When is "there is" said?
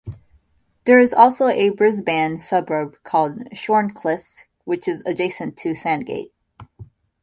0.85-1.13